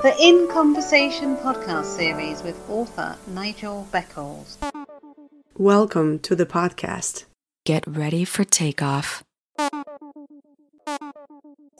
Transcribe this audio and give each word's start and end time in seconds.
The 0.00 0.14
In 0.20 0.46
Conversation 0.46 1.36
podcast 1.36 1.86
series 1.86 2.44
with 2.44 2.56
author 2.70 3.16
Nigel 3.26 3.88
Beckles. 3.90 4.56
Welcome 5.56 6.20
to 6.20 6.36
the 6.36 6.46
podcast. 6.46 7.24
Get 7.64 7.84
ready 7.84 8.24
for 8.24 8.44
takeoff. 8.44 9.24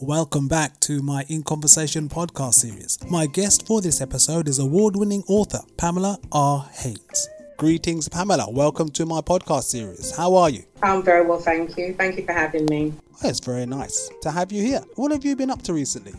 Welcome 0.00 0.48
back 0.48 0.80
to 0.80 1.00
my 1.00 1.26
In 1.28 1.44
Conversation 1.44 2.08
podcast 2.08 2.54
series. 2.54 2.98
My 3.08 3.26
guest 3.26 3.64
for 3.68 3.80
this 3.80 4.00
episode 4.00 4.48
is 4.48 4.58
award 4.58 4.96
winning 4.96 5.22
author 5.28 5.60
Pamela 5.76 6.18
R. 6.32 6.68
Haynes. 6.72 7.28
Greetings, 7.56 8.08
Pamela. 8.08 8.50
Welcome 8.50 8.88
to 8.90 9.06
my 9.06 9.20
podcast 9.20 9.64
series. 9.64 10.16
How 10.16 10.34
are 10.34 10.50
you? 10.50 10.64
I'm 10.82 11.04
very 11.04 11.24
well, 11.24 11.38
thank 11.38 11.76
you. 11.78 11.94
Thank 11.94 12.16
you 12.16 12.24
for 12.24 12.32
having 12.32 12.66
me. 12.66 12.94
Oh, 13.22 13.28
it's 13.28 13.38
very 13.38 13.66
nice 13.66 14.10
to 14.22 14.32
have 14.32 14.50
you 14.50 14.62
here. 14.62 14.80
What 14.96 15.12
have 15.12 15.24
you 15.24 15.36
been 15.36 15.50
up 15.50 15.62
to 15.62 15.72
recently? 15.72 16.14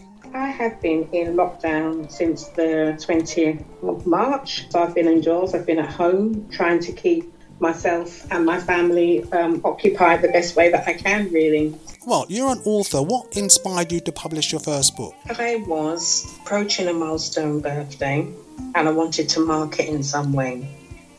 I 0.59 0.63
have 0.63 0.81
been 0.81 1.07
in 1.13 1.35
lockdown 1.37 2.11
since 2.11 2.47
the 2.49 2.97
20th 2.99 3.63
of 3.81 4.05
March. 4.05 4.69
So 4.69 4.83
I've 4.83 4.93
been 4.93 5.07
indoors, 5.07 5.53
I've 5.53 5.65
been 5.65 5.79
at 5.79 5.89
home 5.89 6.49
trying 6.49 6.81
to 6.81 6.91
keep 6.91 7.33
myself 7.61 8.29
and 8.29 8.45
my 8.45 8.59
family 8.59 9.23
um, 9.31 9.61
occupied 9.63 10.21
the 10.21 10.27
best 10.27 10.57
way 10.57 10.69
that 10.69 10.85
I 10.85 10.93
can, 10.93 11.31
really. 11.31 11.73
Well, 12.05 12.25
you're 12.27 12.51
an 12.51 12.61
author. 12.65 13.01
What 13.01 13.37
inspired 13.37 13.93
you 13.93 14.01
to 14.01 14.11
publish 14.11 14.51
your 14.51 14.59
first 14.59 14.97
book? 14.97 15.15
I 15.29 15.63
was 15.65 16.37
approaching 16.41 16.89
a 16.89 16.93
milestone 16.93 17.61
birthday 17.61 18.27
and 18.75 18.87
I 18.89 18.91
wanted 18.91 19.29
to 19.29 19.45
mark 19.45 19.79
it 19.79 19.87
in 19.87 20.03
some 20.03 20.33
way. 20.33 20.67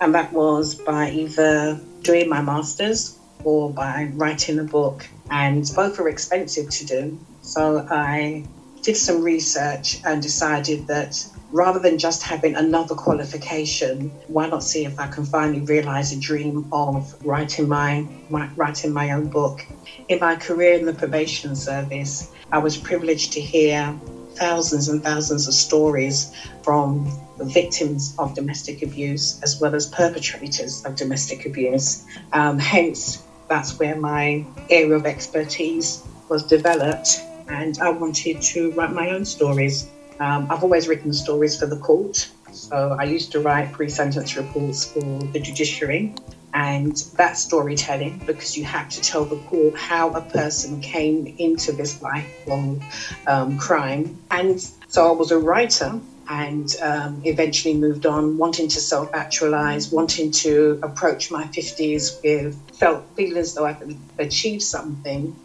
And 0.03 0.15
that 0.15 0.35
was 0.35 0.75
by 0.75 1.11
either 1.13 1.81
doing 2.03 2.29
my 2.29 2.43
master's 2.43 3.19
or 3.45 3.71
by 3.71 4.11
writing 4.15 4.59
a 4.59 4.65
book. 4.65 5.07
And 5.31 5.71
both 5.75 5.99
are 5.99 6.11
expensive 6.11 6.69
to 6.69 6.85
do. 6.85 7.19
So 7.41 7.87
I 7.91 8.45
did 8.83 8.97
some 8.97 9.23
research 9.23 10.01
and 10.05 10.23
decided 10.23 10.87
that 10.87 11.25
rather 11.53 11.79
than 11.79 11.99
just 11.99 12.23
having 12.23 12.55
another 12.55 12.95
qualification, 12.95 14.11
why 14.29 14.49
not 14.49 14.63
see 14.63 14.85
if 14.85 14.99
I 14.99 15.09
can 15.09 15.25
finally 15.25 15.61
realize 15.61 16.13
a 16.13 16.19
dream 16.19 16.67
of 16.73 17.15
writing 17.25 17.69
my, 17.69 18.07
my, 18.29 18.49
writing 18.57 18.93
my 18.93 19.11
own 19.11 19.29
book? 19.29 19.67
In 20.09 20.21
my 20.21 20.37
career 20.37 20.75
in 20.75 20.87
the 20.87 20.95
probation 20.95 21.55
service, 21.57 22.31
I 22.53 22.59
was 22.59 22.77
privileged 22.77 23.33
to 23.33 23.41
hear 23.41 23.99
thousands 24.35 24.89
and 24.89 25.03
thousands 25.03 25.49
of 25.49 25.55
stories 25.55 26.33
from 26.63 27.11
victims 27.39 28.15
of 28.19 28.35
domestic 28.35 28.83
abuse 28.83 29.41
as 29.43 29.61
well 29.61 29.75
as 29.75 29.87
perpetrators 29.87 30.85
of 30.85 30.95
domestic 30.95 31.47
abuse. 31.47 32.05
Um, 32.33 32.59
hence, 32.59 33.23
that's 33.49 33.79
where 33.79 33.97
my 33.97 34.45
area 34.69 34.95
of 34.95 35.07
expertise 35.07 36.05
was 36.29 36.45
developed, 36.45 37.21
and 37.51 37.79
I 37.79 37.91
wanted 37.91 38.41
to 38.41 38.71
write 38.73 38.93
my 38.93 39.11
own 39.11 39.25
stories. 39.25 39.89
Um, 40.19 40.47
I've 40.51 40.63
always 40.63 40.89
written 40.89 41.13
stories 41.13 41.59
for 41.59 41.67
the 41.67 41.77
court, 41.77 42.29
so 42.53 42.97
I 42.99 43.05
used 43.05 43.33
to 43.33 43.41
write 43.41 43.73
pre 43.73 43.89
sentence 43.89 44.37
reports 44.37 44.85
for 44.85 45.19
the 45.33 45.41
judiciary. 45.41 46.15
And 46.53 46.97
that 47.17 47.37
storytelling, 47.37 48.23
because 48.27 48.57
you 48.57 48.65
have 48.65 48.89
to 48.89 49.01
tell 49.01 49.25
the 49.25 49.37
court 49.37 49.77
how 49.77 50.11
a 50.15 50.21
person 50.21 50.81
came 50.81 51.33
into 51.39 51.71
this 51.71 52.03
lifelong 52.03 52.83
um, 53.29 53.57
crime. 53.57 54.19
And 54.33 54.61
so 54.89 55.09
I 55.09 55.13
was 55.13 55.31
a 55.31 55.39
writer 55.39 56.01
and 56.31 56.77
um, 56.81 57.21
eventually 57.25 57.75
moved 57.75 58.07
on, 58.07 58.39
wanting 58.39 58.69
to 58.69 58.81
self 58.81 59.13
actualize, 59.13 59.91
wanting 59.91 60.31
to 60.31 60.79
approach 60.83 61.31
my 61.31 61.45
50s 61.45 62.23
with 62.23 62.57
felt 62.77 63.05
feeling 63.17 63.37
as 63.37 63.55
though 63.55 63.67
I 63.67 63.73
could 63.73 63.99
achieve 64.19 64.63
something 64.63 65.37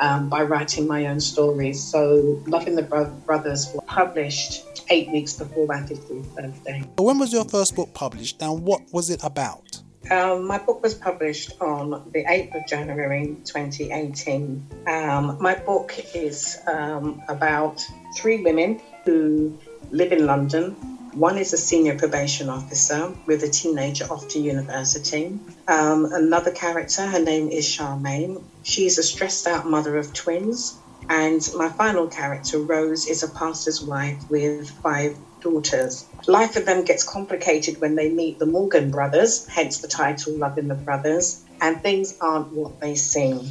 um, 0.00 0.28
by 0.28 0.42
writing 0.42 0.88
my 0.88 1.06
own 1.06 1.20
stories. 1.20 1.80
So, 1.80 2.42
Loving 2.46 2.74
the 2.74 2.82
Bro- 2.82 3.14
Brothers 3.24 3.70
was 3.72 3.84
published 3.86 4.64
eight 4.90 5.10
weeks 5.10 5.34
before 5.34 5.66
my 5.66 5.78
50th 5.78 6.34
birthday. 6.34 6.82
When 6.98 7.18
was 7.20 7.32
your 7.32 7.44
first 7.44 7.76
book 7.76 7.94
published 7.94 8.42
and 8.42 8.62
what 8.64 8.82
was 8.92 9.10
it 9.10 9.22
about? 9.22 9.80
Um, 10.10 10.46
my 10.48 10.58
book 10.58 10.82
was 10.82 10.94
published 10.94 11.52
on 11.60 12.10
the 12.12 12.24
8th 12.24 12.56
of 12.56 12.66
January 12.66 13.36
2018. 13.44 14.66
Um, 14.88 15.38
my 15.40 15.54
book 15.54 15.94
is 16.12 16.58
um, 16.66 17.22
about 17.28 17.86
three 18.16 18.42
women 18.42 18.80
who 19.04 19.56
live 19.92 20.10
in 20.10 20.26
London. 20.26 20.72
One 21.12 21.36
is 21.36 21.52
a 21.52 21.58
senior 21.58 21.94
probation 21.98 22.48
officer 22.48 23.12
with 23.26 23.42
a 23.42 23.48
teenager 23.48 24.10
off 24.10 24.26
to 24.28 24.38
university. 24.38 25.38
Um, 25.68 26.06
another 26.10 26.50
character, 26.50 27.06
her 27.06 27.18
name 27.18 27.50
is 27.50 27.66
Charmaine. 27.66 28.42
She's 28.62 28.96
a 28.96 29.02
stressed 29.02 29.46
out 29.46 29.66
mother 29.66 29.98
of 29.98 30.10
twins. 30.14 30.78
And 31.10 31.46
my 31.54 31.68
final 31.68 32.06
character, 32.06 32.58
Rose, 32.58 33.06
is 33.06 33.22
a 33.22 33.28
pastor's 33.28 33.82
wife 33.82 34.16
with 34.30 34.70
five 34.82 35.14
daughters. 35.42 36.06
Life 36.26 36.54
for 36.54 36.60
them 36.60 36.84
gets 36.84 37.02
complicated 37.04 37.78
when 37.78 37.94
they 37.94 38.08
meet 38.08 38.38
the 38.38 38.46
Morgan 38.46 38.90
brothers, 38.90 39.44
hence 39.46 39.78
the 39.78 39.88
title 39.88 40.32
Loving 40.32 40.68
the 40.68 40.74
Brothers, 40.74 41.44
and 41.60 41.78
things 41.82 42.14
aren't 42.18 42.50
what 42.52 42.80
they 42.80 42.94
seem. 42.94 43.50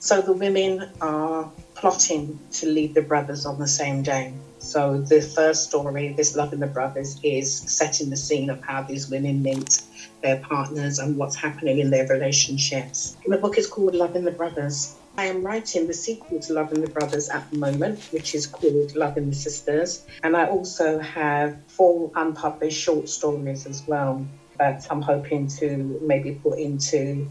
So 0.00 0.20
the 0.20 0.32
women 0.32 0.90
are 1.00 1.48
plotting 1.74 2.40
to 2.52 2.66
leave 2.66 2.94
the 2.94 3.02
brothers 3.02 3.46
on 3.46 3.58
the 3.58 3.68
same 3.68 4.02
day. 4.02 4.32
So 4.66 5.00
the 5.00 5.22
first 5.22 5.68
story, 5.68 6.12
this 6.12 6.34
Loving 6.34 6.58
the 6.58 6.66
Brothers, 6.66 7.20
is 7.22 7.54
setting 7.54 8.10
the 8.10 8.16
scene 8.16 8.50
of 8.50 8.60
how 8.62 8.82
these 8.82 9.08
women 9.08 9.40
meet 9.40 9.80
their 10.22 10.38
partners 10.38 10.98
and 10.98 11.16
what's 11.16 11.36
happening 11.36 11.78
in 11.78 11.90
their 11.90 12.08
relationships. 12.08 13.16
And 13.24 13.32
the 13.32 13.38
book 13.38 13.58
is 13.58 13.68
called 13.68 13.94
Loving 13.94 14.24
the 14.24 14.32
Brothers. 14.32 14.96
I 15.16 15.26
am 15.26 15.44
writing 15.44 15.86
the 15.86 15.94
sequel 15.94 16.40
to 16.40 16.52
Loving 16.52 16.80
the 16.80 16.90
Brothers 16.90 17.28
at 17.28 17.48
the 17.52 17.58
moment, 17.58 18.00
which 18.10 18.34
is 18.34 18.48
called 18.48 18.96
Loving 18.96 19.30
the 19.30 19.36
Sisters. 19.36 20.04
And 20.24 20.36
I 20.36 20.46
also 20.46 20.98
have 20.98 21.56
four 21.68 22.10
unpublished 22.16 22.82
short 22.82 23.08
stories 23.08 23.66
as 23.66 23.86
well 23.86 24.26
that 24.58 24.84
I'm 24.90 25.00
hoping 25.00 25.46
to 25.60 26.00
maybe 26.02 26.32
put 26.32 26.58
into 26.58 27.28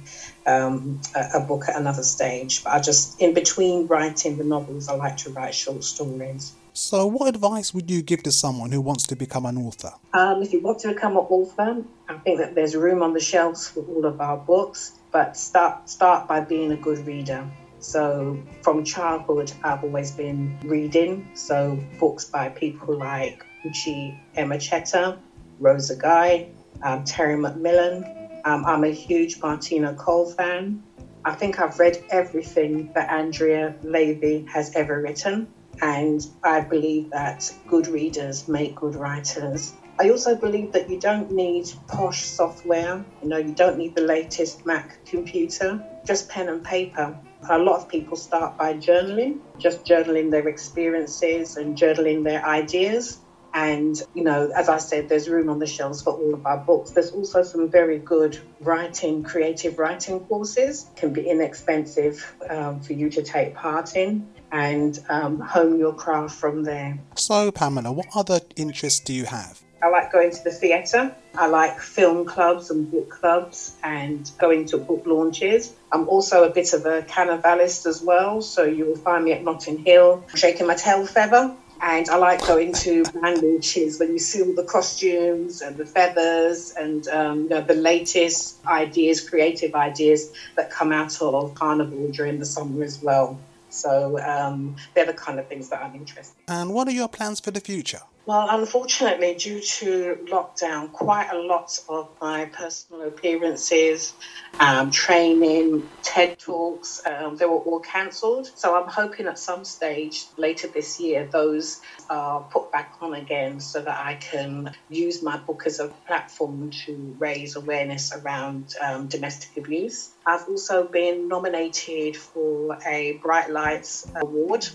um, 0.47 1.02
a, 1.13 1.40
a, 1.40 1.40
book 1.41 1.67
at 1.67 1.75
another 1.75 2.03
stage. 2.03 2.63
But 2.63 2.73
I 2.73 2.79
just, 2.79 3.19
in 3.22 3.34
between 3.34 3.88
writing 3.88 4.38
the 4.38 4.44
novels, 4.44 4.88
I 4.88 4.96
like 4.96 5.17
to 5.17 5.31
write 5.31 5.53
short 5.53 5.84
stories. 5.84 6.53
So, 6.78 7.08
what 7.08 7.30
advice 7.30 7.74
would 7.74 7.90
you 7.90 8.02
give 8.02 8.22
to 8.24 8.34
someone 8.34 8.69
who 8.74 8.81
wants 8.81 9.08
to 9.08 9.16
become 9.16 9.46
an 9.46 9.58
author? 9.58 9.94
Um, 10.13 10.41
if 10.44 10.52
you 10.52 10.59
want 10.59 10.80
to 10.80 10.90
become 10.90 11.13
an 11.13 11.19
author, 11.19 11.86
I 12.09 12.18
think 12.18 12.40
that 12.40 12.53
there's 12.53 12.75
room 12.75 13.02
on 13.02 13.13
the 13.13 13.22
shelves 13.22 13.69
for 13.69 13.80
all 13.86 14.03
of 14.06 14.19
our 14.19 14.36
books, 14.36 14.91
but 15.09 15.38
start 15.38 15.90
start 15.90 16.28
by 16.28 16.41
being 16.41 16.74
a 16.74 16.75
good 16.75 17.08
reader. 17.08 17.50
So, 17.80 18.38
from 18.62 18.84
childhood, 18.84 19.53
I've 19.64 19.85
always 19.85 20.12
been 20.12 20.59
reading. 20.66 21.30
So, 21.34 21.80
books 21.97 22.25
by 22.25 22.50
people 22.50 22.97
like 22.97 23.46
Nkechi 23.64 24.19
Emecheta, 24.35 25.18
Rosa 25.62 25.96
Guy, 25.96 26.50
um, 26.84 27.06
Terry 27.06 27.38
McMillan. 27.38 28.41
Um, 28.44 28.66
I'm 28.66 28.84
a 28.84 28.91
huge 28.91 29.41
Martina 29.41 29.94
Cole 29.94 30.30
fan. 30.30 30.84
I 31.24 31.35
think 31.35 31.58
I've 31.58 31.80
read 31.80 32.03
everything 32.09 32.91
that 32.96 33.09
Andrea 33.09 33.75
Levy 33.81 34.46
has 34.52 34.75
ever 34.75 35.02
written. 35.02 35.47
And 35.81 36.22
I 36.44 36.62
believe 36.62 37.09
that 37.12 37.52
good 37.68 37.88
readers 37.88 38.47
make 38.47 38.75
good 38.75 38.96
writers. 38.96 39.74
I 40.00 40.09
also 40.09 40.36
believe 40.36 40.72
that 40.74 40.90
you 40.90 41.00
don't 41.00 41.31
need 41.31 41.66
posh 41.88 42.22
software. 42.24 43.06
You 43.22 43.30
know, 43.30 43.38
you 43.38 43.53
don't 43.53 43.78
need 43.78 43.96
the 43.96 44.02
latest 44.02 44.66
Mac 44.66 45.06
computer, 45.06 45.81
just 46.06 46.28
pen 46.30 46.50
and 46.50 46.64
paper. 46.64 47.16
A 47.50 47.58
lot 47.59 47.75
of 47.78 47.88
people 47.88 48.18
start 48.18 48.58
by 48.58 48.74
journaling, 48.74 49.40
just 49.59 49.85
journaling 49.85 50.31
their 50.31 50.47
experiences 50.47 51.56
and 51.58 51.78
journaling 51.78 52.24
their 52.24 52.46
ideas. 52.46 53.19
And, 53.55 53.99
you 54.13 54.25
know, 54.25 54.51
as 54.53 54.67
I 54.67 54.79
said, 54.79 55.07
there's 55.07 55.29
room 55.29 55.49
on 55.49 55.59
the 55.59 55.66
shelves 55.66 56.01
for 56.01 56.11
all 56.11 56.33
of 56.33 56.45
our 56.45 56.57
books. 56.57 56.91
There's 56.91 57.11
also 57.11 57.41
some 57.41 57.71
very 57.71 57.99
good 57.99 58.38
writing, 58.59 59.23
creative 59.23 59.79
writing 59.79 60.19
courses, 60.19 60.88
can 60.97 61.13
be 61.13 61.29
inexpensive 61.29 62.35
um, 62.49 62.81
for 62.81 62.91
you 62.91 63.09
to 63.11 63.23
take 63.23 63.55
part 63.55 63.95
in 63.95 64.27
and 64.51 64.99
um, 65.07 65.39
hone 65.39 65.79
your 65.79 65.93
craft 65.93 66.35
from 66.35 66.63
there. 66.63 66.99
So, 67.16 67.49
Pamela, 67.49 67.93
what 67.93 68.07
other 68.13 68.41
interests 68.57 68.99
do 68.99 69.13
you 69.13 69.23
have? 69.23 69.61
I 69.81 69.87
like 69.87 70.11
going 70.11 70.31
to 70.31 70.43
the 70.43 70.51
theatre. 70.51 71.16
I 71.35 71.47
like 71.47 71.79
film 71.79 72.25
clubs 72.25 72.72
and 72.72 72.90
book 72.90 73.09
clubs 73.09 73.75
and 73.84 74.29
going 74.37 74.66
to 74.67 74.78
book 74.78 75.03
launches. 75.05 75.73
I'm 75.91 76.09
also 76.09 76.43
a 76.43 76.49
bit 76.49 76.73
of 76.73 76.85
a 76.85 77.03
carnivalist 77.03 77.85
as 77.85 78.01
well, 78.01 78.41
so 78.41 78.63
you 78.63 78.85
will 78.85 78.97
find 78.97 79.23
me 79.23 79.34
at 79.34 79.43
Notting 79.43 79.78
Hill 79.78 80.25
shaking 80.34 80.67
my 80.67 80.75
tail 80.75 81.05
feather. 81.05 81.55
And 81.81 82.09
I 82.09 82.17
like 82.17 82.45
going 82.47 82.73
to 82.73 83.03
band 83.03 83.43
launches 83.43 83.99
when 83.99 84.11
you 84.11 84.19
see 84.19 84.41
all 84.41 84.53
the 84.53 84.63
costumes 84.63 85.61
and 85.61 85.77
the 85.77 85.85
feathers 85.85 86.73
and 86.77 87.07
um, 87.09 87.43
you 87.43 87.49
know, 87.49 87.61
the 87.61 87.75
latest 87.75 88.66
ideas, 88.66 89.27
creative 89.27 89.75
ideas 89.75 90.31
that 90.55 90.72
come 90.72 90.91
out 90.91 91.22
of 91.22 91.53
Carnival 91.55 92.11
during 92.11 92.39
the 92.39 92.45
summer 92.45 92.83
as 92.83 93.01
well. 93.01 93.39
So 93.69 94.19
um, 94.22 94.77
they're 94.93 95.05
the 95.05 95.13
kind 95.13 95.39
of 95.39 95.47
things 95.47 95.69
that 95.69 95.83
I'm 95.83 95.95
interested 95.95 96.35
in. 96.47 96.53
And 96.53 96.73
what 96.73 96.87
are 96.87 96.91
your 96.91 97.09
plans 97.09 97.39
for 97.39 97.51
the 97.51 97.59
future? 97.59 98.01
Well, 98.27 98.47
unfortunately, 98.49 99.35
due 99.35 99.61
to 99.61 100.17
lockdown, 100.31 100.91
quite 100.91 101.29
a 101.31 101.37
lot 101.37 101.77
of 101.87 102.09
my 102.19 102.45
personal 102.45 103.07
appearances, 103.07 104.13
um, 104.59 104.89
training, 104.89 105.87
TED 106.01 106.39
Talks, 106.39 107.03
um, 107.05 107.37
they 107.37 107.45
were 107.45 107.59
all 107.59 107.81
cancelled. 107.81 108.49
So 108.55 108.75
I'm 108.75 108.89
hoping 108.89 109.27
at 109.27 109.37
some 109.37 109.63
stage 109.63 110.25
later 110.37 110.67
this 110.67 110.99
year, 110.99 111.29
those 111.31 111.81
are 112.09 112.41
put 112.41 112.72
back 112.72 112.95
on 112.99 113.13
again 113.13 113.59
so 113.59 113.79
that 113.83 114.03
I 114.03 114.16
can 114.16 114.73
use 114.89 115.22
my 115.22 115.37
book 115.37 115.63
as 115.67 115.79
a 115.79 115.89
platform 116.07 116.72
to 116.85 117.16
raise 117.19 117.55
awareness 117.55 118.11
around 118.11 118.73
um, 118.83 119.05
domestic 119.05 119.55
abuse. 119.55 120.09
I've 120.25 120.47
also 120.49 120.87
been 120.87 121.27
nominated 121.27 122.17
for 122.17 122.79
a 122.87 123.19
Bright 123.22 123.51
Lights 123.51 124.07
Award 124.16 124.67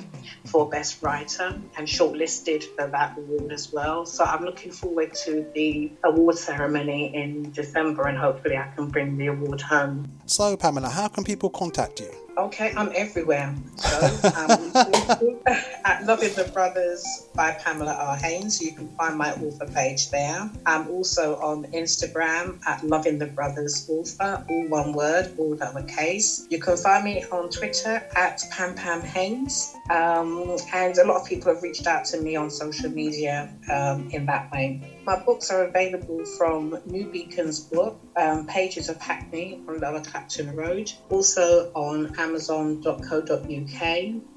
for 0.47 0.69
Best 0.69 1.03
Writer 1.03 1.61
and 1.77 1.89
shortlisted 1.89 2.63
for 2.77 2.87
that 2.87 3.19
award 3.19 3.40
as 3.51 3.73
well. 3.73 4.05
So 4.07 4.25
I'm 4.25 4.45
looking 4.45 4.73
forward 4.73 5.15
to 5.25 5.47
the 5.55 5.93
award 6.05 6.37
ceremony 6.37 7.15
in 7.15 7.51
December 7.53 8.09
and 8.09 8.19
hopefully 8.19 8.57
I 8.57 8.69
can 8.75 8.89
bring 8.89 9.17
the 9.17 9.29
award 9.29 9.61
home. 9.61 10.11
So, 10.27 10.57
Pamela, 10.57 10.89
how 10.89 11.09
can 11.09 11.25
people 11.25 11.51
contact 11.51 12.01
you? 12.01 12.11
Okay, 12.37 12.73
I'm 12.77 12.91
everywhere. 12.95 13.55
So, 13.77 13.99
um, 14.37 14.73
at 15.85 16.05
Loving 16.05 16.33
the 16.35 16.51
Brothers 16.53 17.29
by 17.35 17.53
Pamela 17.53 17.95
R. 17.95 18.17
Haynes, 18.17 18.61
you 18.61 18.73
can 18.73 18.89
find 18.97 19.17
my 19.17 19.33
author 19.33 19.67
page 19.67 20.11
there. 20.11 20.51
I'm 20.67 20.89
also 20.89 21.37
on 21.37 21.65
Instagram 21.73 22.61
at 22.67 22.85
Loving 22.85 23.19
the 23.19 23.27
Brothers 23.27 23.89
Author, 23.89 24.45
all 24.49 24.69
one 24.69 24.93
word, 24.93 25.33
all 25.39 25.57
lowercase. 25.57 26.47
You 26.51 26.61
can 26.61 26.77
find 26.77 27.05
me 27.05 27.25
on 27.33 27.51
Twitter 27.51 28.07
at 28.17 28.43
Pam 28.51 28.75
Pam 28.75 29.01
Haynes. 29.03 29.75
Um, 29.91 30.57
and 30.73 30.97
a 30.99 31.07
lot 31.07 31.23
of 31.23 31.27
people 31.27 31.53
have 31.53 31.63
reached 31.63 31.87
out 31.87 32.05
to 32.07 32.21
me 32.21 32.37
on 32.37 32.51
social 32.51 32.91
media 32.91 33.53
um, 33.73 34.09
in 34.11 34.27
that 34.27 34.51
way. 34.53 34.81
My 35.05 35.19
books 35.19 35.51
are 35.51 35.65
available 35.65 36.25
from 36.25 36.79
New 36.85 37.07
Beacon 37.07 37.51
Books, 37.73 37.99
um, 38.17 38.47
Pages 38.47 38.89
of 38.89 38.99
Hackney 38.99 39.61
on 39.67 39.81
Lower 39.81 40.01
Clapton 40.01 40.55
Road, 40.55 40.93
also 41.09 41.73
on 41.75 42.15
Amazon.co.uk, 42.19 43.83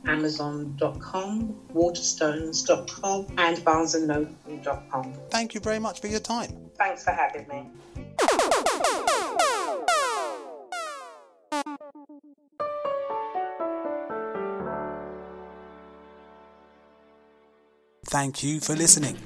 Amazon.com, 0.07 1.56
Waterstones.com, 1.74 3.27
and 3.38 3.57
BarnesandNoble.com. 3.57 5.13
Thank 5.30 5.54
you 5.54 5.60
very 5.60 5.80
much 5.80 6.00
for 6.00 6.07
your 6.07 6.21
time. 6.21 6.71
Thanks 6.77 7.04
for 7.04 7.12
having 7.12 7.48
me. 7.48 7.68
Thank 18.06 18.44
you 18.44 18.60
for 18.60 18.75
listening. 18.75 19.18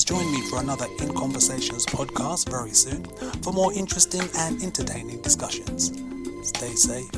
Please 0.00 0.18
join 0.18 0.32
me 0.32 0.40
for 0.48 0.60
another 0.60 0.86
In 1.00 1.14
Conversations 1.14 1.84
podcast 1.84 2.48
very 2.48 2.72
soon 2.72 3.04
for 3.42 3.52
more 3.52 3.70
interesting 3.74 4.22
and 4.38 4.62
entertaining 4.62 5.20
discussions. 5.20 5.92
Stay 6.42 6.74
safe 6.74 7.10